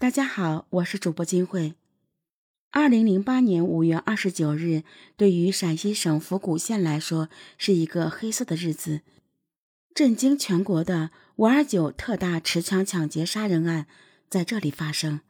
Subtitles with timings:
[0.00, 1.74] 大家好，我是主播金慧。
[2.70, 4.82] 二零零八年五月二十九日，
[5.14, 9.02] 对于陕西省府谷县来说是一个黑色的日子。
[9.94, 13.86] 震惊全国的五二九特大持枪抢劫杀人案
[14.30, 15.20] 在这里发生，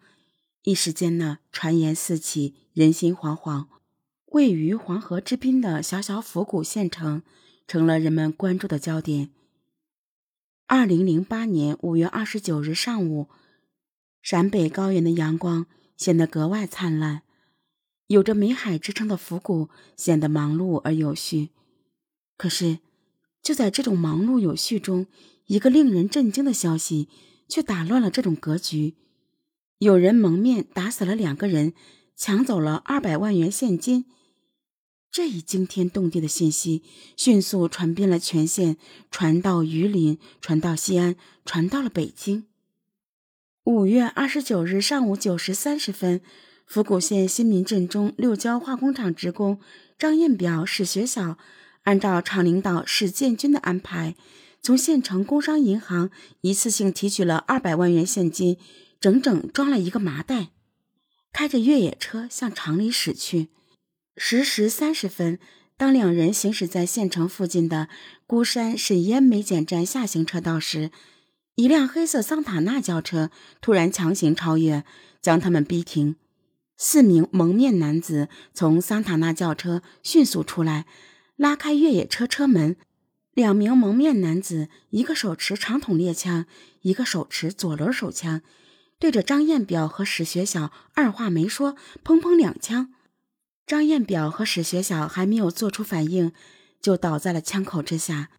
[0.62, 3.66] 一时间呢，传言四起，人心惶惶。
[4.26, 7.24] 位于黄河之滨的小小府谷县城，
[7.66, 9.30] 成了人们关注的焦点。
[10.68, 13.26] 二零零八年五月二十九日上午。
[14.22, 15.66] 陕北高原的阳光
[15.96, 17.22] 显得格外灿烂，
[18.06, 21.50] 有着“美海”之称的府谷显得忙碌而有序。
[22.36, 22.78] 可是，
[23.42, 25.06] 就在这种忙碌有序中，
[25.46, 27.08] 一个令人震惊的消息
[27.48, 28.94] 却打乱了这种格局：
[29.78, 31.72] 有人蒙面打死了两个人，
[32.14, 34.04] 抢走了二百万元现金。
[35.10, 36.84] 这一惊天动地的信息
[37.16, 38.76] 迅速传遍了全县，
[39.10, 42.46] 传到榆林，传到西安，传到了北京。
[43.64, 46.22] 五月二十九日上午九时三十分，
[46.64, 49.60] 府谷县新民镇中六交化工厂职工
[49.98, 51.36] 张艳表、史学晓，
[51.82, 54.14] 按照厂领导史建军的安排，
[54.62, 58.56] 从县城工商银行一次性提取了二百万元现金，
[58.98, 60.48] 整整装了一个麻袋，
[61.30, 63.48] 开着越野车向厂里驶去。
[64.16, 65.38] 十时三十分，
[65.76, 67.90] 当两人行驶在县城附近的
[68.26, 70.90] 孤山沈烟煤检站下行车道时，
[71.60, 73.30] 一辆黑色桑塔纳轿车
[73.60, 74.82] 突然强行超越，
[75.20, 76.16] 将他们逼停。
[76.78, 80.86] 四名蒙面男子从桑塔纳轿车迅速出来，
[81.36, 82.76] 拉开越野车车门。
[83.34, 86.46] 两名蒙面男子，一个手持长筒猎枪，
[86.80, 88.40] 一个手持左轮手枪，
[88.98, 92.94] 对着张彦表和史学晓二话没说，砰砰两枪。
[93.66, 96.32] 张彦表和史学晓还没有做出反应，
[96.80, 98.30] 就倒在了枪口之下。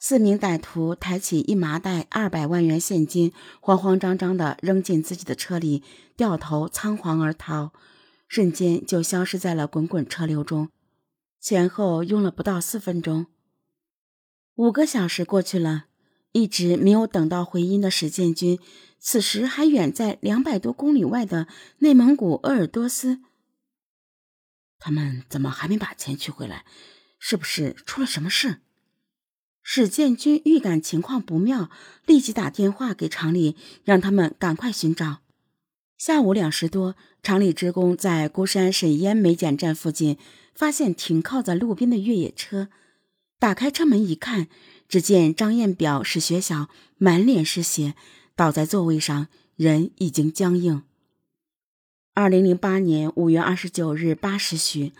[0.00, 5.82] 四名歹徒抬起一麻袋二百万元现金，慌慌张张地扔进自己的车里，
[6.16, 7.72] 掉头仓皇而逃，
[8.28, 10.70] 瞬间就消失在了滚滚车流中。
[11.40, 13.26] 前后用了不到四分钟。
[14.54, 15.86] 五个小时过去了，
[16.30, 18.60] 一直没有等到回音的史建军，
[19.00, 21.48] 此时还远在两百多公里外的
[21.78, 23.20] 内蒙古鄂尔多斯。
[24.78, 26.64] 他们怎么还没把钱取回来？
[27.18, 28.60] 是不是出了什么事？
[29.70, 31.68] 史建军预感情况不妙，
[32.06, 35.18] 立即打电话给厂里，让他们赶快寻找。
[35.98, 40.16] 下午两时多，厂里职工在孤山沈烟煤检站附近
[40.54, 42.68] 发现停靠在路边的越野车，
[43.38, 44.48] 打开车门一看，
[44.88, 47.94] 只见张彦表、史学晓满脸是血，
[48.34, 50.82] 倒在座位上，人已经僵硬。
[52.14, 54.94] 二零零八年五月二十九日八时许，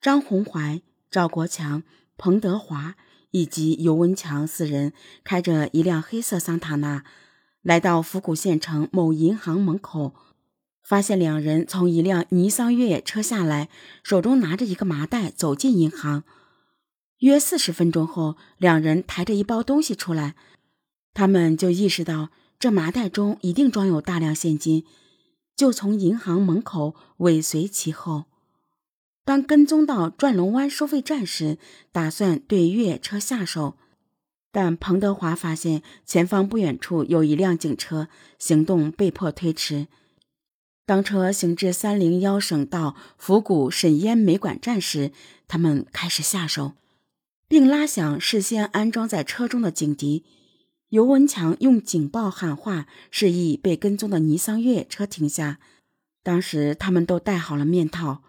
[0.00, 0.80] 张红怀、
[1.10, 1.82] 赵国强、
[2.16, 2.96] 彭德华。
[3.34, 4.92] 以及尤文强四人
[5.24, 7.02] 开着一辆黑色桑塔纳，
[7.62, 10.14] 来到府谷县城某银行门口，
[10.84, 13.68] 发现两人从一辆尼桑越野车下来，
[14.04, 16.22] 手中拿着一个麻袋走进银行。
[17.18, 20.36] 约四十分钟后，两人抬着一包东西出来，
[21.12, 22.28] 他们就意识到
[22.60, 24.84] 这麻袋中一定装有大量现金，
[25.56, 28.26] 就从银行门口尾随其后。
[29.24, 31.58] 当跟踪到转龙湾收费站时，
[31.92, 33.76] 打算对越野车下手，
[34.52, 38.08] 但彭德华发现前方不远处有一辆警车，
[38.38, 39.86] 行动被迫推迟。
[40.84, 45.12] 当车行至三零幺省道府谷沈烟煤管站时，
[45.48, 46.74] 他们开始下手，
[47.48, 50.24] 并拉响事先安装在车中的警笛。
[50.90, 55.58] 尤文强用警报喊话，示意被跟踪的尼桑越野车停下。
[56.22, 58.22] 当时他们都戴好了面套。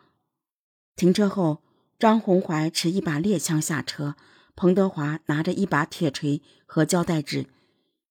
[0.95, 1.61] 停车后，
[1.99, 4.15] 张红怀持一把猎枪下车，
[4.55, 7.47] 彭德华拿着一把铁锤和胶带纸，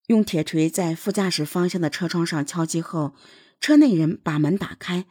[0.08, 3.14] 用铁锤在副驾驶方向的车窗上敲击后，
[3.58, 5.06] 车内人把门打开，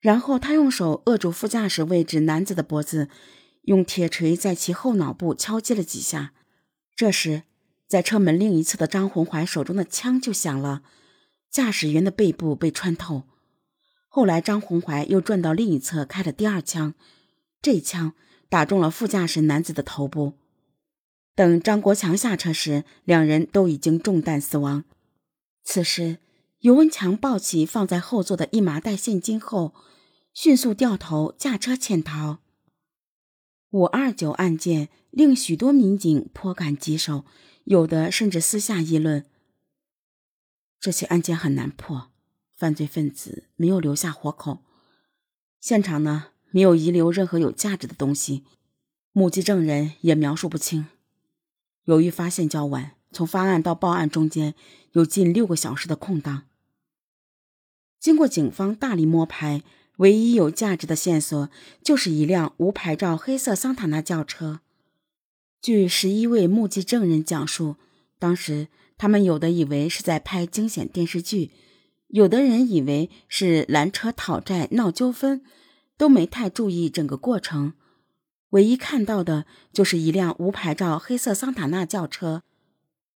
[0.00, 3.08] 然后他用手扼住副驾驶位置男子的脖子，
[3.62, 6.32] 用铁锤在其后脑部敲击了几下。
[6.94, 7.42] 这时，
[7.88, 10.82] 在车门另一侧的张红怀手中的枪就响了，
[11.50, 13.24] 驾驶员的背部被穿透。
[14.16, 16.94] 后来，张红怀又转到另一侧开了第二枪，
[17.60, 18.14] 这枪
[18.48, 20.34] 打中了副驾驶男子的头部。
[21.34, 24.84] 等张国强下车时，两人都已经中弹死亡。
[25.64, 26.18] 此时，
[26.60, 29.74] 尤文强抱起放在后座的一麻袋现金后，
[30.32, 32.38] 迅速掉头驾车潜逃。
[33.70, 37.24] 五二九案件令许多民警颇感棘手，
[37.64, 39.26] 有的甚至私下议论：
[40.78, 42.12] 这起案件很难破。
[42.56, 44.58] 犯罪分子没有留下活口，
[45.60, 48.44] 现场呢没有遗留任何有价值的东西，
[49.12, 50.86] 目击证人也描述不清。
[51.84, 54.54] 由于发现较晚，从发案到报案中间
[54.92, 56.44] 有近六个小时的空档。
[58.00, 59.62] 经过警方大力摸排，
[59.96, 61.50] 唯一有价值的线索
[61.82, 64.60] 就是一辆无牌照黑色桑塔纳轿车。
[65.60, 67.76] 据十一位目击证人讲述，
[68.18, 71.50] 当时他们有的以为是在拍惊险电视剧，
[72.14, 75.42] 有的人以为是拦车讨债闹纠纷，
[75.98, 77.72] 都没太注意整个过程。
[78.50, 82.44] 唯一看到的就是一辆无牌照黑色桑塔纳轿车。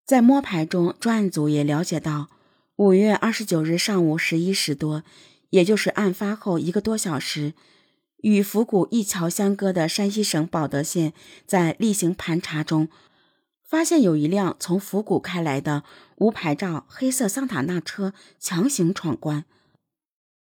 [0.04, 2.30] 在摸排中，专案组也了解到，
[2.78, 5.04] 五月二十九日上午十一时多，
[5.52, 7.54] 也就是案发后一个多小时。
[8.24, 11.14] 与府谷一桥相隔的山西省保德县，
[11.46, 12.90] 在例行盘查中，
[13.68, 15.84] 发现有一辆从府谷开来的
[16.16, 19.44] 无牌照黑色桑塔纳车强行闯关。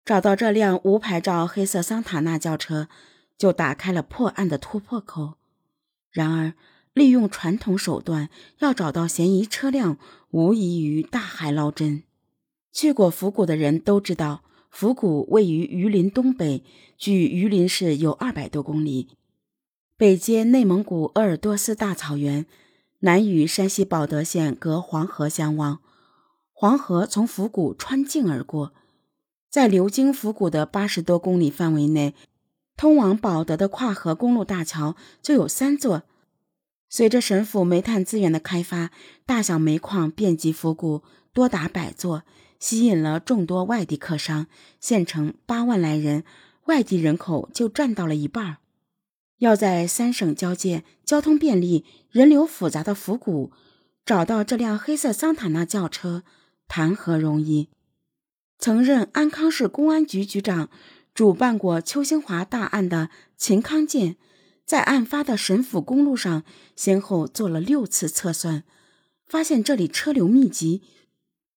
[0.05, 2.87] 找到这辆无牌照黑色桑塔纳轿车，
[3.35, 5.33] 就打开了破案的突破口。
[6.11, 6.53] 然而，
[6.93, 8.29] 利用传统手段
[8.59, 9.97] 要找到嫌疑车辆，
[10.29, 12.03] 无异于大海捞针。
[12.71, 14.43] 去过府谷的人都知道。
[14.69, 16.61] 府谷位于榆林东北，
[16.97, 19.07] 距榆林市有二百多公里，
[19.95, 22.45] 北接内蒙古鄂尔多斯大草原，
[23.05, 25.77] 南与山西保德县隔黄河相望。
[26.51, 28.73] 黄河从府谷穿境而过，
[29.47, 32.15] 在流经府谷的八十多公里范围内，
[32.75, 36.01] 通往保德的跨河公路大桥就有三座。
[36.89, 38.89] 随着省府煤炭资源的开发，
[39.23, 42.23] 大小煤矿遍及府谷，多达百座。
[42.57, 44.47] 吸引了众多外地客商，
[44.79, 46.23] 县城八万来人，
[46.65, 48.57] 外地人口就占到了一半。
[49.39, 53.51] 要在三省交界、交通便利、人流复杂的府谷
[54.05, 56.23] 找到这辆黑色桑塔纳轿车，
[56.67, 57.69] 谈何容易？
[58.57, 60.69] 曾任安康市公安局局长、
[61.13, 64.15] 主办过邱兴华大案的秦康健，
[64.65, 66.43] 在案发的沈府公路上
[66.75, 68.63] 先后做了六次测算，
[69.25, 70.81] 发现这里车流密集。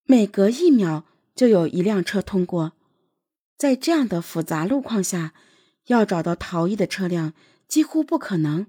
[0.04, 1.04] 每隔一秒
[1.36, 2.72] 就有一辆车通过，
[3.56, 5.34] 在这样的复杂路况下，
[5.86, 7.34] 要找到逃逸的车辆
[7.68, 8.66] 几乎不可能。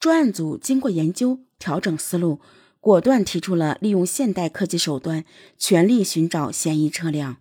[0.00, 2.40] 专案组经过研究，调整思路，
[2.80, 5.24] 果断提出了利用现代科技手段，
[5.58, 7.36] 全力寻找嫌疑车辆。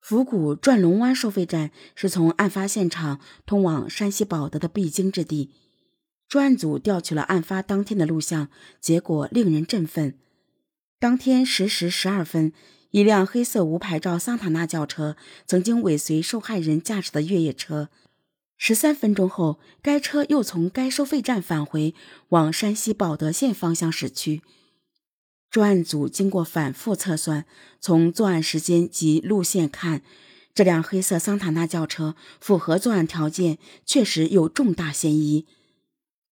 [0.00, 5.50] 府谷转龙湾收费站是从案发现场通往山西保德的必经之地。
[6.28, 8.48] 专案组调取了案发当天的录像，
[8.80, 10.18] 结果令人振奋。
[10.98, 12.52] 当天十时十二分，
[12.90, 15.16] 一辆黑色无牌照桑塔纳轿车
[15.46, 17.88] 曾经尾随受害人驾驶的越野车。
[18.64, 21.96] 十三分钟后，该车又从该收费站返回，
[22.28, 24.40] 往山西保德县方向驶去。
[25.50, 27.44] 专案组经过反复测算，
[27.80, 30.02] 从作案时间及路线看，
[30.54, 35.44] 这辆黑色桑塔纳轿车符合作案条件，确实有重大嫌疑。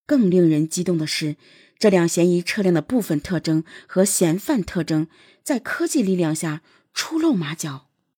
[0.06, 1.34] 更令人激动的是。
[1.80, 5.08] 这辆嫌疑车辆的部分特征和嫌犯特征，
[5.42, 6.62] 在科技力量下
[6.94, 7.89] 出露马脚。